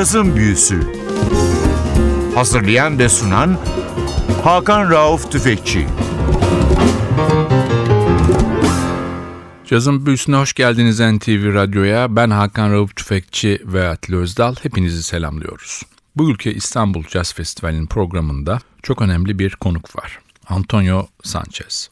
Cazın 0.00 0.36
Büyüsü 0.36 0.80
Hazırlayan 2.34 2.98
ve 2.98 3.08
sunan 3.08 3.58
Hakan 4.44 4.90
Rauf 4.90 5.32
Tüfekçi 5.32 5.86
Cazın 9.66 10.06
Büyüsü'ne 10.06 10.36
hoş 10.36 10.52
geldiniz 10.52 11.00
NTV 11.00 11.54
Radyo'ya. 11.54 12.16
Ben 12.16 12.30
Hakan 12.30 12.72
Rauf 12.72 12.96
Tüfekçi 12.96 13.62
ve 13.64 13.88
Atli 13.88 14.16
Özdal. 14.16 14.54
Hepinizi 14.62 15.02
selamlıyoruz. 15.02 15.82
Bu 16.16 16.30
ülke 16.30 16.54
İstanbul 16.54 17.02
Jazz 17.02 17.34
Festivali'nin 17.34 17.86
programında 17.86 18.58
çok 18.82 19.02
önemli 19.02 19.38
bir 19.38 19.50
konuk 19.50 19.96
var. 19.96 20.18
Antonio 20.48 21.08
Sanchez. 21.22 21.90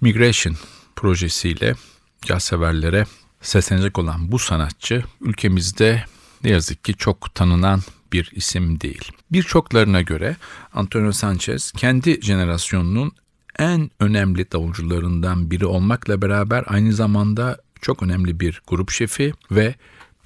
Migration 0.00 0.56
projesiyle 0.96 1.74
caz 2.22 2.44
severlere 2.44 3.06
seslenecek 3.42 3.98
olan 3.98 4.32
bu 4.32 4.38
sanatçı 4.38 5.04
ülkemizde 5.20 6.04
ne 6.44 6.50
yazık 6.50 6.84
ki 6.84 6.94
çok 6.94 7.34
tanınan 7.34 7.80
bir 8.12 8.30
isim 8.32 8.80
değil. 8.80 9.12
Birçoklarına 9.32 10.02
göre 10.02 10.36
Antonio 10.74 11.12
Sanchez 11.12 11.72
kendi 11.72 12.22
jenerasyonunun 12.22 13.12
en 13.58 13.90
önemli 14.00 14.52
davulcularından 14.52 15.50
biri 15.50 15.66
olmakla 15.66 16.22
beraber 16.22 16.64
aynı 16.66 16.92
zamanda 16.92 17.58
çok 17.80 18.02
önemli 18.02 18.40
bir 18.40 18.62
grup 18.66 18.90
şefi 18.90 19.32
ve 19.50 19.74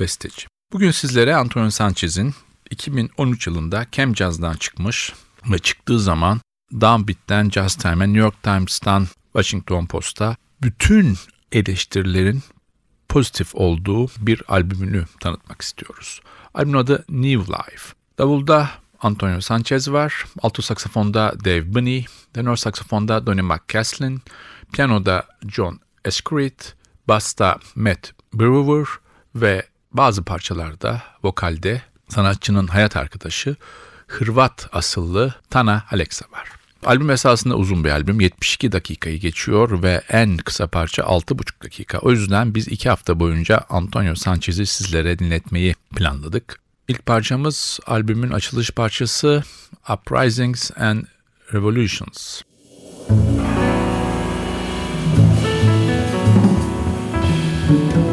besteci. 0.00 0.46
Bugün 0.72 0.90
sizlere 0.90 1.36
Antonio 1.36 1.70
Sanchez'in 1.70 2.34
2013 2.70 3.46
yılında 3.46 3.86
Cam 3.92 4.16
Jazz'dan 4.16 4.54
çıkmış 4.54 5.12
ve 5.50 5.58
çıktığı 5.58 6.00
zaman 6.00 6.40
Downbeat'ten 6.80 7.50
Jazz 7.50 7.74
Time'e 7.74 8.06
New 8.06 8.18
York 8.18 8.42
Times'tan 8.42 9.06
Washington 9.32 9.86
Post'a 9.86 10.36
bütün 10.62 11.16
eleştirilerin 11.52 12.42
pozitif 13.08 13.54
olduğu 13.54 14.06
bir 14.18 14.42
albümünü 14.48 15.04
tanıtmak 15.20 15.62
istiyoruz. 15.62 16.20
Albümün 16.54 16.78
adı 16.78 17.04
New 17.08 17.52
Life. 17.52 17.94
Davulda 18.18 18.70
Antonio 19.00 19.40
Sanchez 19.40 19.92
var, 19.92 20.24
alto 20.42 20.62
saksafonda 20.62 21.32
Dave 21.44 21.74
Binney, 21.74 22.06
tenor 22.34 22.56
saksafonda 22.56 23.26
Donny 23.26 23.42
McCaslin, 23.42 24.22
piyanoda 24.72 25.26
John 25.48 25.80
Escrit, 26.04 26.74
basta 27.08 27.58
Matt 27.74 28.12
Brewer 28.34 28.86
ve 29.34 29.66
bazı 29.92 30.24
parçalarda 30.24 31.02
vokalde 31.22 31.82
sanatçının 32.08 32.66
hayat 32.66 32.96
arkadaşı 32.96 33.56
Hırvat 34.08 34.68
asıllı 34.72 35.34
Tana 35.50 35.84
Alexa 35.90 36.26
var. 36.32 36.57
Albüm 36.84 37.10
esasında 37.10 37.56
uzun 37.56 37.84
bir 37.84 37.90
albüm. 37.90 38.20
72 38.20 38.72
dakikayı 38.72 39.18
geçiyor 39.20 39.82
ve 39.82 40.02
en 40.08 40.36
kısa 40.36 40.66
parça 40.66 41.02
6,5 41.02 41.64
dakika. 41.64 41.98
O 41.98 42.10
yüzden 42.10 42.54
biz 42.54 42.68
iki 42.68 42.88
hafta 42.88 43.20
boyunca 43.20 43.64
Antonio 43.68 44.14
Sanchez'i 44.14 44.66
sizlere 44.66 45.18
dinletmeyi 45.18 45.74
planladık. 45.96 46.60
İlk 46.88 47.06
parçamız 47.06 47.80
albümün 47.86 48.30
açılış 48.30 48.70
parçası 48.70 49.44
Uprisings 49.88 50.70
and 50.76 51.04
Revolutions. 51.52 52.42
Müzik 57.70 58.07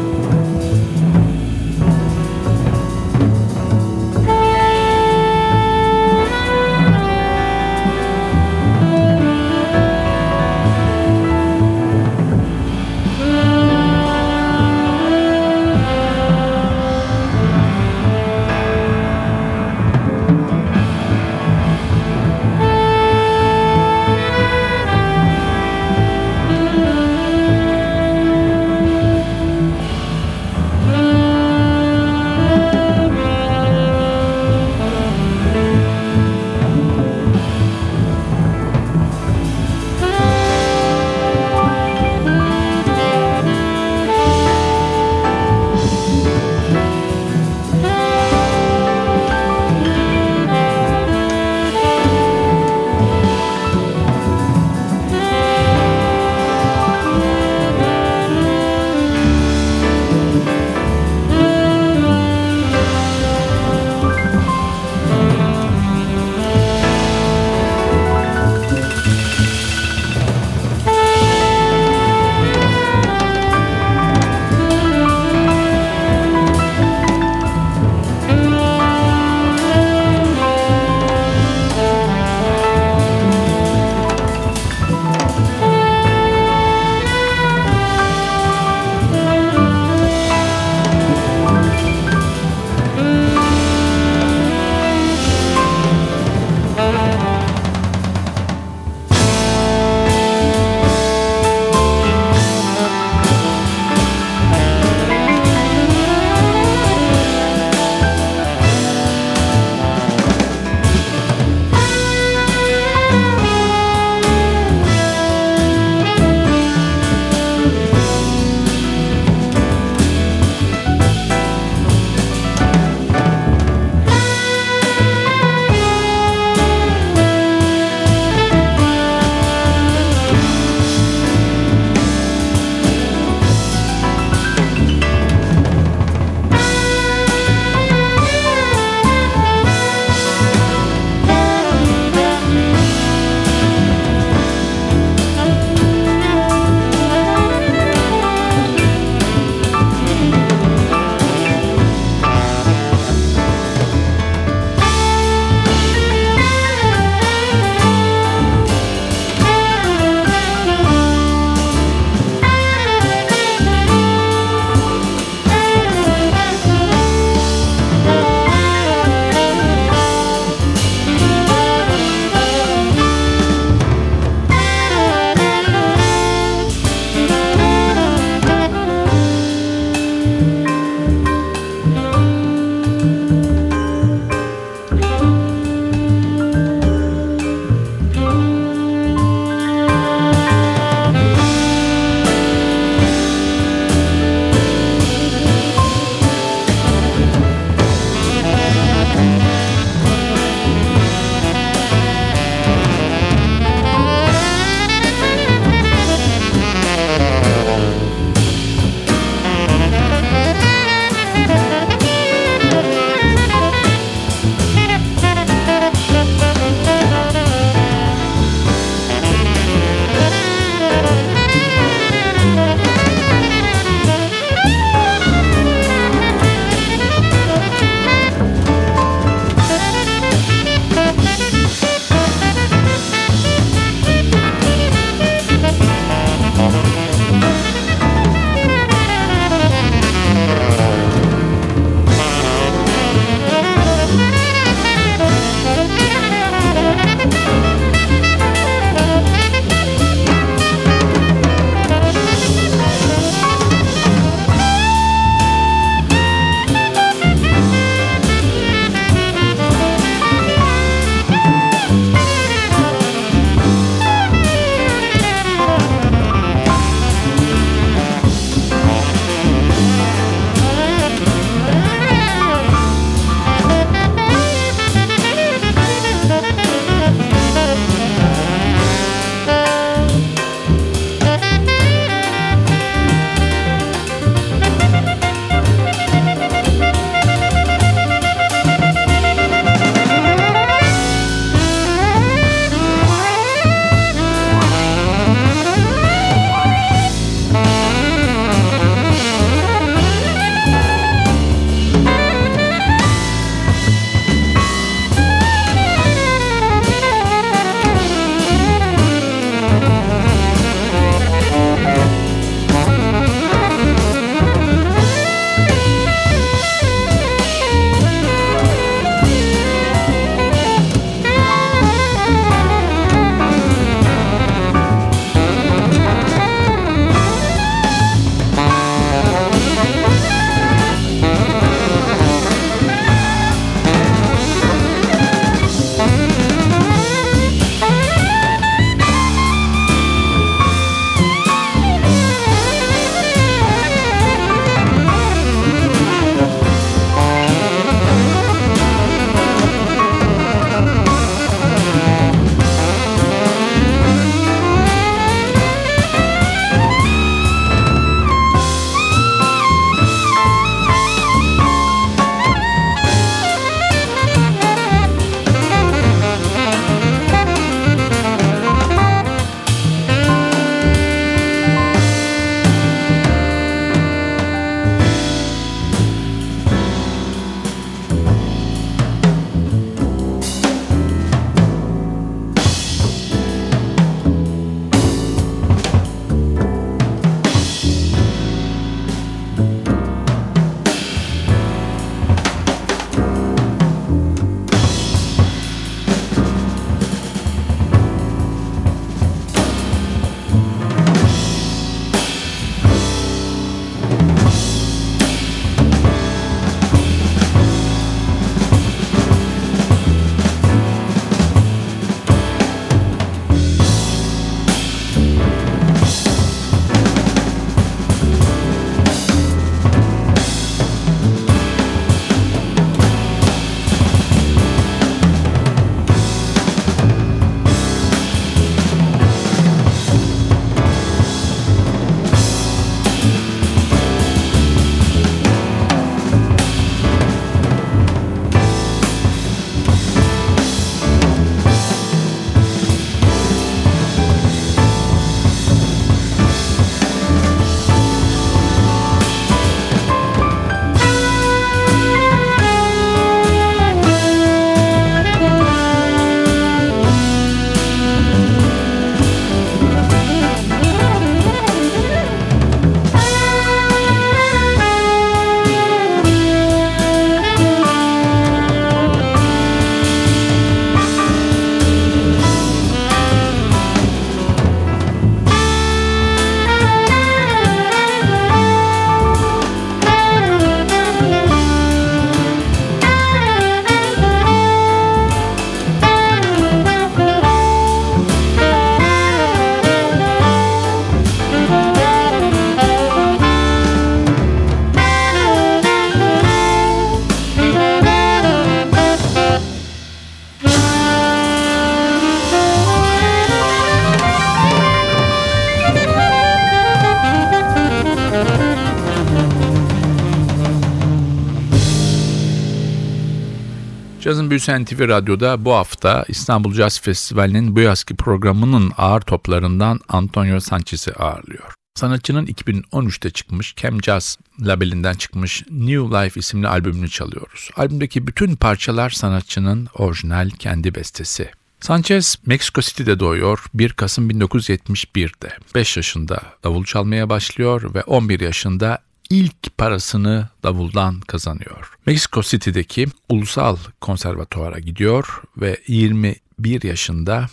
Büyüsen 514.56 514.84
TV 514.84 515.08
Radyo'da 515.08 515.64
bu 515.64 515.72
hafta 515.72 516.24
İstanbul 516.28 516.74
Jazz 516.74 517.00
Festivali'nin 517.00 517.76
bu 517.76 517.80
yazki 517.80 518.16
programının 518.16 518.92
ağır 518.96 519.20
toplarından 519.20 520.00
Antonio 520.08 520.60
Sanchez'i 520.60 521.12
ağırlıyor. 521.12 521.74
Sanatçının 521.94 522.46
2013'te 522.46 523.30
çıkmış 523.30 523.74
Cam 523.76 524.02
Jazz 524.02 524.38
labelinden 524.60 525.14
çıkmış 525.14 525.64
New 525.70 526.00
Life 526.00 526.40
isimli 526.40 526.68
albümünü 526.68 527.08
çalıyoruz. 527.08 527.70
Albümdeki 527.76 528.26
bütün 528.26 528.56
parçalar 528.56 529.10
sanatçının 529.10 529.88
orijinal 529.94 530.50
kendi 530.50 530.94
bestesi. 530.94 531.50
Sanchez 531.80 532.36
Mexico 532.46 532.80
City'de 532.80 533.20
doğuyor 533.20 533.64
1 533.74 533.92
Kasım 533.92 534.30
1971'de. 534.30 535.48
5 535.74 535.96
yaşında 535.96 536.42
davul 536.64 536.84
çalmaya 536.84 537.28
başlıyor 537.28 537.94
ve 537.94 538.02
11 538.02 538.40
yaşında 538.40 538.98
ilk 539.30 539.78
parasını 539.78 540.48
davuldan 540.62 541.20
kazanıyor. 541.20 541.96
Mexico 542.06 542.42
City'deki 542.42 543.06
Ulusal 543.28 543.76
Konservatuara 544.00 544.78
gidiyor 544.78 545.42
ve 545.56 545.80
21 545.86 546.82
yaşında 546.82 547.46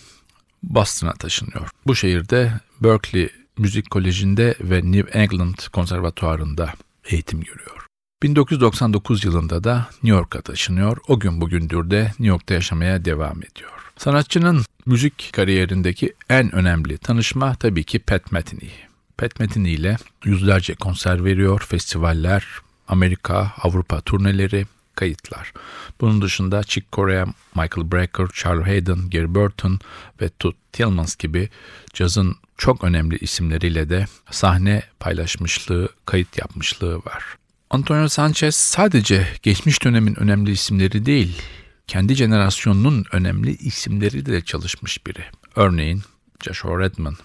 Boston'a 0.64 1.14
taşınıyor. 1.14 1.70
Bu 1.88 1.96
şehirde 1.96 2.54
Berkeley 2.82 3.30
Müzik 3.58 3.90
Koleji'nde 3.90 4.56
ve 4.60 4.92
New 4.92 5.20
England 5.20 5.58
Konservatuarı'nda 5.74 6.74
eğitim 7.06 7.42
görüyor. 7.42 7.88
1999 8.24 9.24
yılında 9.24 9.64
da 9.64 9.88
New 9.92 10.18
York'a 10.18 10.42
taşınıyor. 10.42 10.98
O 11.08 11.20
gün 11.20 11.42
bugündür 11.42 11.92
de 11.92 12.04
New 12.04 12.28
York'ta 12.28 12.54
yaşamaya 12.54 13.06
devam 13.06 13.38
ediyor. 13.38 13.72
Sanatçının 13.98 14.66
müzik 14.86 15.30
kariyerindeki 15.34 16.14
en 16.30 16.56
önemli 16.56 16.98
tanışma 16.98 17.56
tabii 17.56 17.84
ki 17.84 18.00
Pat 18.00 18.32
Metheny. 18.32 18.70
Pat 19.18 19.40
Metheny 19.40 19.74
ile 19.74 19.98
yüzlerce 20.26 20.76
konser 20.76 21.26
veriyor, 21.26 21.66
festivaller, 21.70 22.46
Amerika, 22.88 23.52
Avrupa 23.62 24.02
turneleri, 24.02 24.66
kayıtlar. 24.96 25.54
Bunun 26.02 26.22
dışında 26.22 26.64
Chick 26.64 26.92
Corea, 26.92 27.26
Michael 27.56 27.92
Brecker, 27.92 28.28
Charlie 28.34 28.64
Hayden, 28.64 29.10
Gary 29.10 29.28
Burton 29.28 29.80
ve 30.22 30.30
Toots 30.30 30.58
Tillmans 30.72 31.16
gibi 31.16 31.50
cazın 31.94 32.36
çok 32.58 32.84
önemli 32.84 33.18
isimleriyle 33.18 33.90
de 33.90 34.06
sahne 34.32 34.84
paylaşmışlığı, 35.00 35.90
kayıt 36.06 36.38
yapmışlığı 36.38 36.98
var. 36.98 37.24
Antonio 37.70 38.08
Sanchez 38.08 38.56
sadece 38.56 39.28
geçmiş 39.42 39.84
dönemin 39.84 40.20
önemli 40.20 40.52
isimleri 40.52 41.06
değil, 41.06 41.42
kendi 41.88 42.16
jenerasyonunun 42.16 43.06
önemli 43.12 43.56
isimleriyle 43.56 44.32
de 44.32 44.42
çalışmış 44.42 45.08
biri. 45.08 45.26
Örneğin 45.56 46.02
Joshua 46.44 46.80
Redman, 46.80 47.18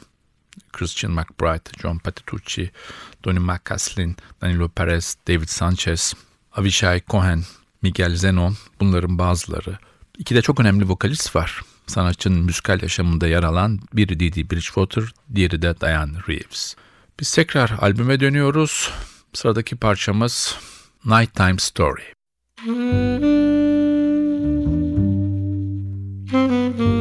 Christian 0.73 1.13
McBride, 1.13 1.83
John 1.83 1.99
Patitucci, 1.99 2.71
Donny 3.25 3.39
McCaslin, 3.39 4.17
Danilo 4.43 4.69
Perez, 4.69 5.17
David 5.29 5.49
Sanchez, 5.49 6.15
Avishai 6.53 7.03
Cohen, 7.09 7.45
Miguel 7.83 8.17
Zenon 8.17 8.57
bunların 8.81 9.19
bazıları. 9.19 9.79
İki 10.19 10.35
de 10.35 10.43
çok 10.43 10.61
önemli 10.61 10.89
vokalist 10.89 11.37
var. 11.37 11.63
Sanatçının 11.87 12.43
müzikal 12.43 12.83
yaşamında 12.83 13.27
yer 13.27 13.43
alan 13.43 13.81
biri 13.93 14.21
Didi 14.21 14.51
Bridgewater, 14.51 15.05
diğeri 15.35 15.63
de 15.63 15.81
Diane 15.81 16.19
Reeves. 16.29 16.77
Biz 17.21 17.35
tekrar 17.35 17.71
albüme 17.81 18.21
dönüyoruz. 18.21 18.93
Sıradaki 19.33 19.77
parçamız 19.77 20.57
Nighttime 21.05 21.59
Story. 21.59 22.03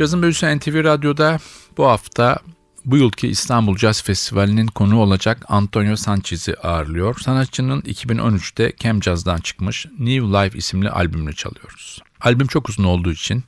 Cazın 0.00 0.22
Büyüsü 0.22 0.58
NTV 0.58 0.84
Radyo'da 0.84 1.38
bu 1.76 1.86
hafta 1.86 2.38
bu 2.84 2.96
yılki 2.96 3.28
İstanbul 3.28 3.76
Jazz 3.76 4.02
Festivali'nin 4.02 4.66
konu 4.66 5.00
olacak 5.00 5.44
Antonio 5.48 5.96
Sanchez'i 5.96 6.56
ağırlıyor. 6.56 7.18
Sanatçının 7.18 7.80
2013'te 7.80 8.72
Cam 8.78 9.02
Jazz'dan 9.02 9.38
çıkmış 9.38 9.86
New 9.98 10.26
Life 10.26 10.58
isimli 10.58 10.90
albümünü 10.90 11.34
çalıyoruz. 11.34 12.02
Albüm 12.20 12.46
çok 12.46 12.68
uzun 12.68 12.84
olduğu 12.84 13.12
için 13.12 13.44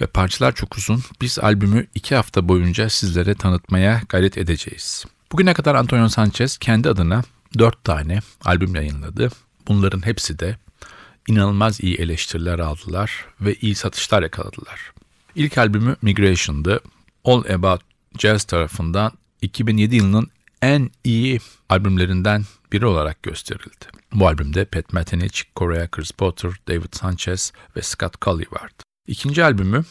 ve 0.00 0.06
parçalar 0.06 0.54
çok 0.54 0.76
uzun. 0.76 1.02
Biz 1.20 1.38
albümü 1.38 1.86
iki 1.94 2.14
hafta 2.14 2.48
boyunca 2.48 2.88
sizlere 2.88 3.34
tanıtmaya 3.34 4.02
gayret 4.08 4.38
edeceğiz. 4.38 5.04
Bugüne 5.32 5.54
kadar 5.54 5.74
Antonio 5.74 6.08
Sanchez 6.08 6.58
kendi 6.58 6.88
adına 6.88 7.22
dört 7.58 7.84
tane 7.84 8.18
albüm 8.44 8.74
yayınladı. 8.74 9.30
Bunların 9.68 10.06
hepsi 10.06 10.38
de 10.38 10.56
inanılmaz 11.28 11.80
iyi 11.80 11.96
eleştiriler 11.96 12.58
aldılar 12.58 13.24
ve 13.40 13.54
iyi 13.54 13.74
satışlar 13.74 14.22
yakaladılar. 14.22 14.92
İlk 15.34 15.58
albümü 15.58 15.96
Migration'dı. 16.02 16.80
All 17.24 17.44
About 17.44 17.80
Jazz 18.18 18.44
tarafından 18.44 19.12
2007 19.42 19.96
yılının 19.96 20.28
en 20.62 20.90
iyi 21.04 21.40
albümlerinden 21.68 22.44
biri 22.72 22.86
olarak 22.86 23.22
gösterildi. 23.22 23.84
Bu 24.12 24.26
albümde 24.26 24.64
Pat 24.64 24.92
Metheny, 24.92 25.28
Corea, 25.56 25.88
Chris 25.88 26.10
Potter, 26.10 26.50
David 26.68 26.92
Sanchez 26.92 27.52
ve 27.76 27.82
Scott 27.82 28.20
Colley 28.22 28.46
vardı. 28.52 28.82
İkinci 29.06 29.44
albümü 29.44 29.84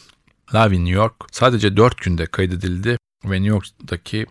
Live 0.54 0.76
in 0.76 0.86
New 0.86 0.96
York 0.96 1.16
sadece 1.32 1.78
4 1.78 1.98
günde 2.02 2.26
kaydedildi 2.26 2.98
ve 3.26 3.36
New 3.36 3.48
York'taki 3.48 4.26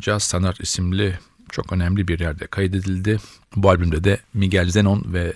Jazz 0.00 0.22
Sanat 0.22 0.60
isimli 0.60 1.18
çok 1.50 1.72
önemli 1.72 2.08
bir 2.08 2.18
yerde 2.18 2.46
kaydedildi. 2.46 3.18
Bu 3.56 3.70
albümde 3.70 4.04
de 4.04 4.20
Miguel 4.34 4.70
Zenon 4.70 5.04
ve 5.06 5.32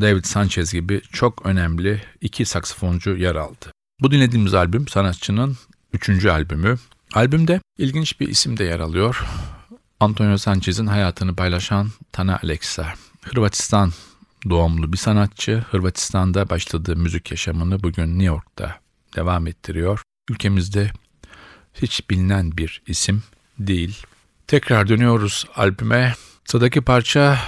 David 0.00 0.24
Sanchez 0.24 0.72
gibi 0.72 1.00
çok 1.12 1.46
önemli 1.46 2.02
iki 2.20 2.44
saksafoncu 2.44 3.16
yer 3.16 3.34
aldı. 3.34 3.73
Bu 4.00 4.10
dinlediğimiz 4.10 4.54
albüm 4.54 4.88
sanatçının 4.88 5.56
üçüncü 5.92 6.30
albümü. 6.30 6.78
Albümde 7.14 7.60
ilginç 7.78 8.20
bir 8.20 8.28
isim 8.28 8.56
de 8.56 8.64
yer 8.64 8.80
alıyor. 8.80 9.24
Antonio 10.00 10.38
Sanchez'in 10.38 10.86
hayatını 10.86 11.36
paylaşan 11.36 11.90
Tana 12.12 12.38
Alexa. 12.42 12.94
Hırvatistan 13.22 13.92
doğumlu 14.50 14.92
bir 14.92 14.96
sanatçı. 14.96 15.64
Hırvatistan'da 15.70 16.50
başladığı 16.50 16.96
müzik 16.96 17.30
yaşamını 17.30 17.82
bugün 17.82 18.06
New 18.06 18.24
York'ta 18.24 18.80
devam 19.16 19.46
ettiriyor. 19.46 20.02
Ülkemizde 20.30 20.90
hiç 21.74 22.10
bilinen 22.10 22.56
bir 22.56 22.82
isim 22.86 23.22
değil. 23.58 24.02
Tekrar 24.46 24.88
dönüyoruz 24.88 25.44
albüme. 25.56 26.14
Sıradaki 26.44 26.80
parça 26.80 27.38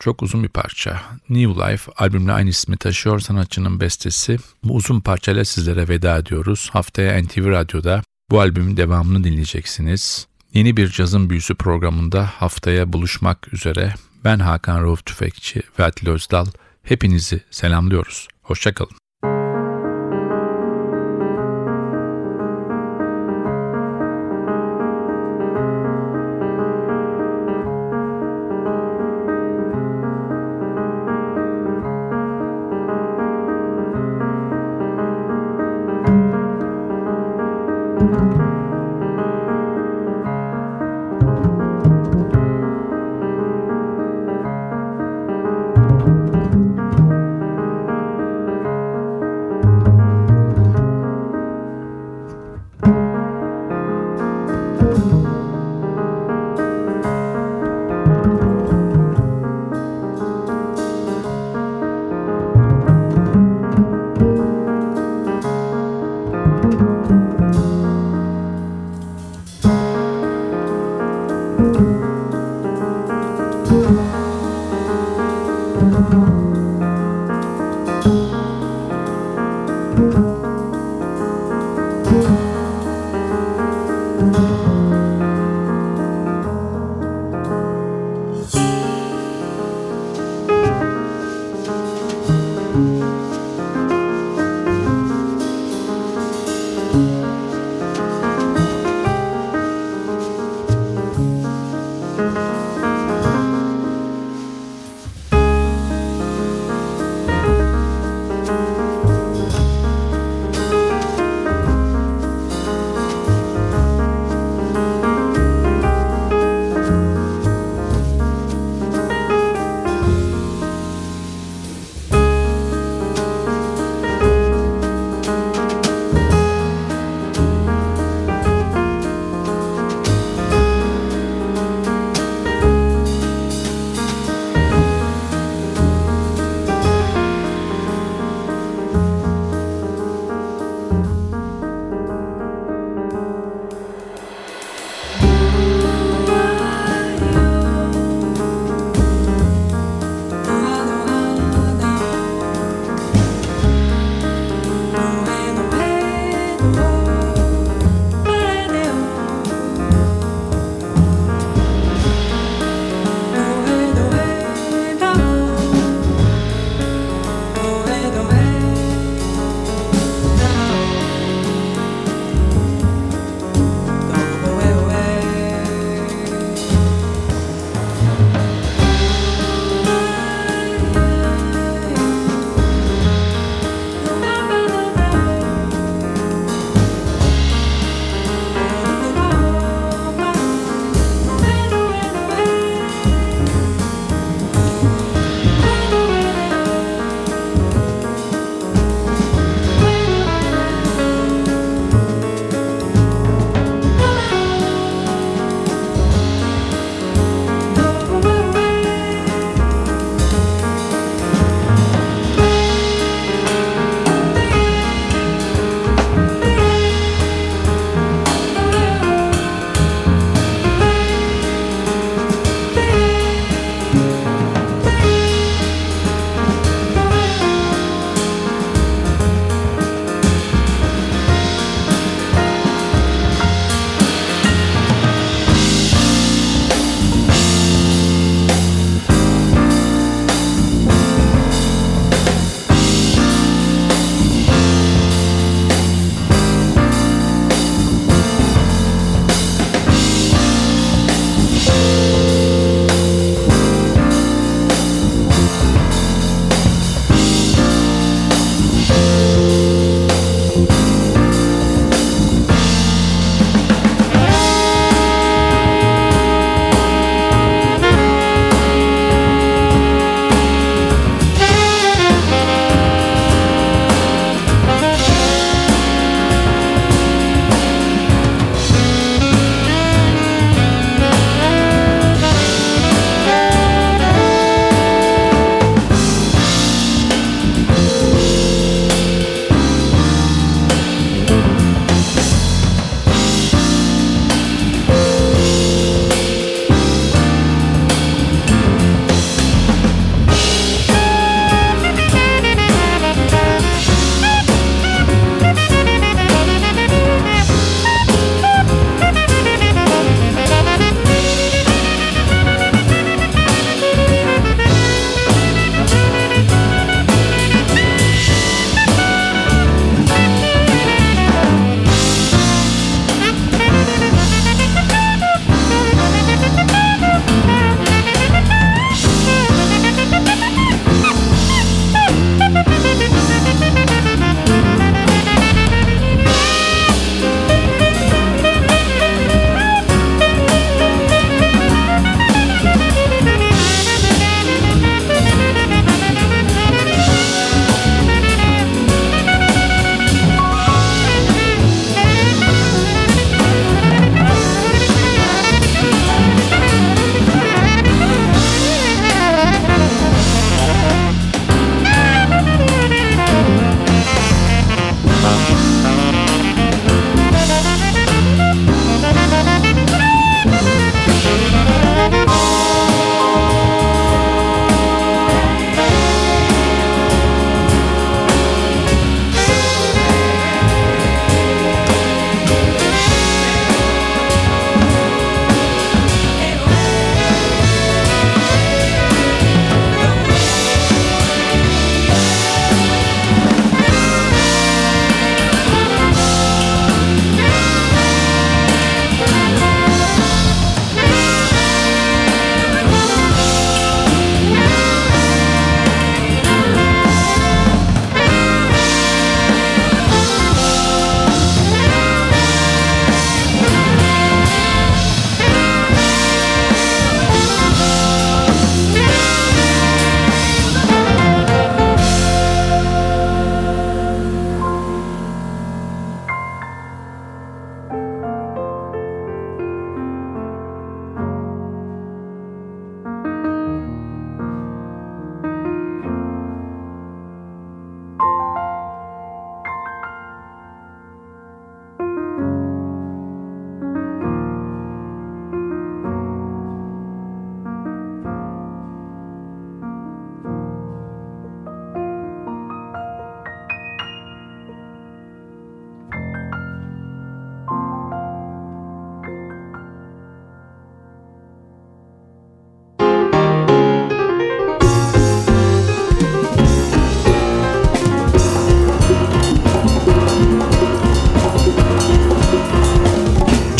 çok 0.00 0.22
uzun 0.22 0.42
bir 0.42 0.48
parça. 0.48 1.02
New 1.28 1.72
Life 1.72 1.92
albümle 1.96 2.32
aynı 2.32 2.50
ismi 2.50 2.76
taşıyor 2.76 3.20
sanatçının 3.20 3.80
bestesi. 3.80 4.38
Bu 4.64 4.74
uzun 4.74 5.00
parçayla 5.00 5.44
sizlere 5.44 5.88
veda 5.88 6.18
ediyoruz. 6.18 6.70
Haftaya 6.72 7.22
NTV 7.22 7.46
Radyo'da 7.46 8.02
bu 8.30 8.40
albümün 8.40 8.76
devamını 8.76 9.24
dinleyeceksiniz. 9.24 10.26
Yeni 10.54 10.76
bir 10.76 10.88
cazın 10.88 11.30
büyüsü 11.30 11.54
programında 11.54 12.26
haftaya 12.26 12.92
buluşmak 12.92 13.54
üzere. 13.54 13.94
Ben 14.24 14.38
Hakan 14.38 14.82
Rauf 14.82 15.06
Tüfekçi 15.06 15.62
ve 15.78 15.84
Atli 15.84 16.10
Özdal. 16.10 16.46
Hepinizi 16.82 17.40
selamlıyoruz. 17.50 18.28
Hoşçakalın. 18.42 19.03